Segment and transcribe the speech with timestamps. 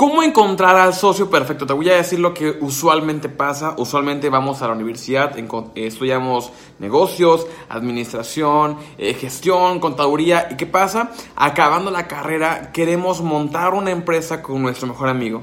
[0.00, 1.66] ¿Cómo encontrar al socio perfecto?
[1.66, 3.74] Te voy a decir lo que usualmente pasa.
[3.76, 5.36] Usualmente vamos a la universidad,
[5.74, 10.48] estudiamos negocios, administración, eh, gestión, contaduría.
[10.50, 11.10] ¿Y qué pasa?
[11.36, 15.42] Acabando la carrera, queremos montar una empresa con nuestro mejor amigo.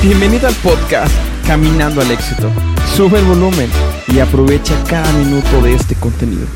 [0.00, 1.12] Bienvenido al podcast
[1.44, 2.48] Caminando al Éxito.
[2.94, 3.68] Sube el volumen
[4.06, 6.46] y aprovecha cada minuto de este contenido.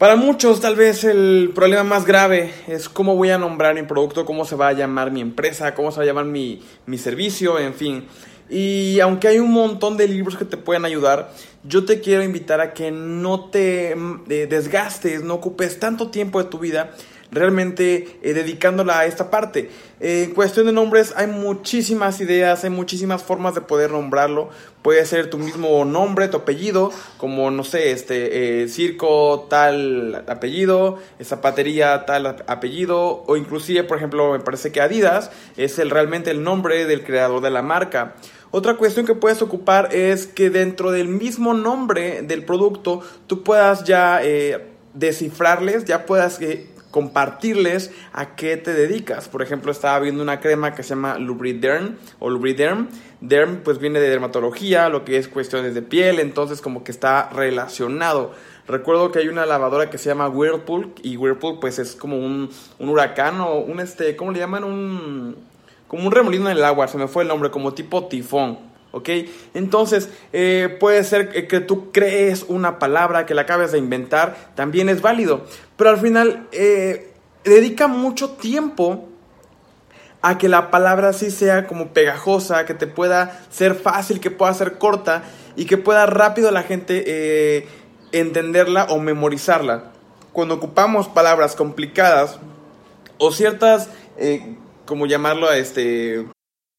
[0.00, 4.24] Para muchos tal vez el problema más grave es cómo voy a nombrar mi producto,
[4.24, 6.62] cómo se va a llamar mi empresa, cómo se va a llamar mi,
[6.96, 8.06] servicio, en fin.
[8.48, 11.30] Y aunque hay un montón de libros que te pueden ayudar,
[11.64, 16.48] yo te quiero invitar a que no te eh, desgastes, no ocupes tanto tiempo de
[16.48, 16.92] tu vida
[17.30, 19.70] realmente eh, dedicándola a esta parte.
[20.00, 24.50] Eh, en cuestión de nombres hay muchísimas ideas, hay muchísimas formas de poder nombrarlo.
[24.82, 30.98] Puede ser tu mismo nombre, tu apellido, como no sé, este eh, circo tal apellido,
[31.22, 36.86] zapatería tal apellido, o inclusive, por ejemplo, me parece que Adidas es realmente el nombre
[36.86, 38.14] del creador de la marca.
[38.52, 43.84] Otra cuestión que puedes ocupar es que dentro del mismo nombre del producto tú puedas
[43.84, 44.20] ya
[44.94, 46.40] descifrarles, ya puedas
[46.90, 49.28] compartirles a qué te dedicas.
[49.28, 52.88] Por ejemplo, estaba viendo una crema que se llama Lubriderm o Lubriderm.
[53.20, 57.28] Derm pues viene de dermatología, lo que es cuestiones de piel, entonces como que está
[57.30, 58.32] relacionado.
[58.66, 62.50] Recuerdo que hay una lavadora que se llama Whirlpool y Whirlpool pues es como un,
[62.78, 64.64] un huracán o un este, ¿cómo le llaman?
[64.64, 65.50] Un
[65.90, 68.69] como un remolino en el agua, se me fue el nombre, como tipo tifón.
[68.92, 69.08] ¿Ok?
[69.54, 74.88] Entonces, eh, puede ser que tú crees una palabra que la acabes de inventar, también
[74.88, 75.44] es válido,
[75.76, 77.12] pero al final eh,
[77.44, 79.08] dedica mucho tiempo
[80.22, 84.52] a que la palabra sí sea como pegajosa, que te pueda ser fácil, que pueda
[84.52, 85.22] ser corta
[85.56, 87.68] y que pueda rápido la gente eh,
[88.12, 89.92] entenderla o memorizarla.
[90.32, 92.38] Cuando ocupamos palabras complicadas
[93.18, 93.88] o ciertas,
[94.84, 96.26] como llamarlo, este,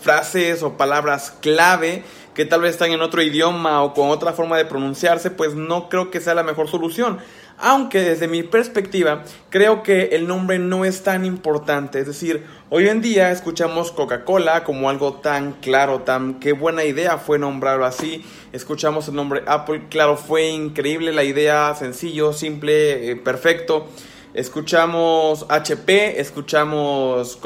[0.00, 2.04] Frases o palabras clave
[2.38, 5.88] que tal vez están en otro idioma o con otra forma de pronunciarse, pues no
[5.88, 7.18] creo que sea la mejor solución.
[7.58, 11.98] Aunque desde mi perspectiva creo que el nombre no es tan importante.
[11.98, 17.18] Es decir, hoy en día escuchamos Coca-Cola como algo tan claro, tan qué buena idea
[17.18, 18.24] fue nombrarlo así.
[18.52, 23.88] Escuchamos el nombre Apple, claro, fue increíble la idea, sencillo, simple, eh, perfecto.
[24.32, 27.36] Escuchamos HP, escuchamos...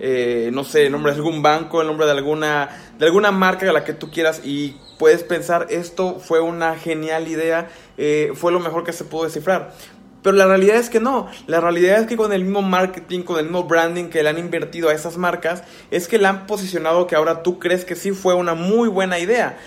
[0.00, 2.68] Eh, no sé, el nombre de algún banco, el nombre de alguna,
[2.98, 7.28] de alguna marca a la que tú quieras y puedes pensar, esto fue una genial
[7.28, 9.72] idea, eh, fue lo mejor que se pudo descifrar.
[10.22, 13.38] Pero la realidad es que no, la realidad es que con el mismo marketing, con
[13.38, 17.06] el mismo branding que le han invertido a esas marcas, es que le han posicionado
[17.06, 19.58] que ahora tú crees que sí fue una muy buena idea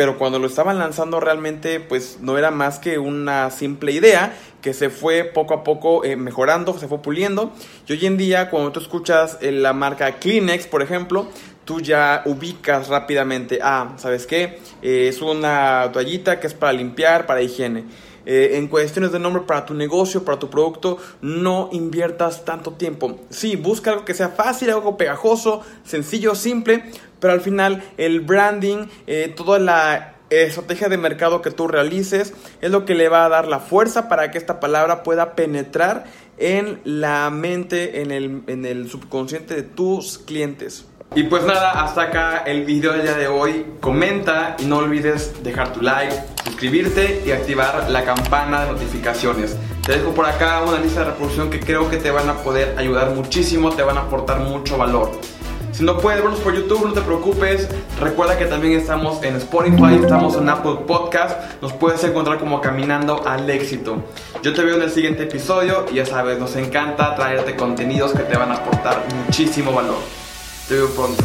[0.00, 4.72] pero cuando lo estaban lanzando realmente pues no era más que una simple idea que
[4.72, 7.52] se fue poco a poco eh, mejorando, se fue puliendo
[7.86, 11.28] y hoy en día cuando tú escuchas eh, la marca Kleenex por ejemplo,
[11.66, 14.60] tú ya ubicas rápidamente, ah, ¿sabes qué?
[14.80, 17.84] Eh, es una toallita que es para limpiar, para higiene.
[18.26, 23.18] Eh, en cuestiones de nombre para tu negocio, para tu producto, no inviertas tanto tiempo.
[23.30, 26.84] Sí, busca algo que sea fácil, algo pegajoso, sencillo, simple,
[27.20, 32.70] pero al final el branding, eh, toda la estrategia de mercado que tú realices es
[32.70, 36.04] lo que le va a dar la fuerza para que esta palabra pueda penetrar
[36.38, 40.86] en la mente, en el, en el subconsciente de tus clientes.
[41.16, 43.66] Y pues nada, hasta acá el video del día de hoy.
[43.80, 46.14] Comenta y no olvides dejar tu like,
[46.44, 49.56] suscribirte y activar la campana de notificaciones.
[49.84, 52.78] Te dejo por acá una lista de reproducción que creo que te van a poder
[52.78, 55.10] ayudar muchísimo, te van a aportar mucho valor.
[55.80, 57.66] Si no puedes vernos por YouTube, no te preocupes.
[57.98, 61.40] Recuerda que también estamos en Spotify, estamos en Apple Podcast.
[61.62, 64.04] Nos puedes encontrar como Caminando al Éxito.
[64.42, 68.24] Yo te veo en el siguiente episodio y ya sabes, nos encanta traerte contenidos que
[68.24, 69.96] te van a aportar muchísimo valor.
[70.68, 71.24] Te veo pronto.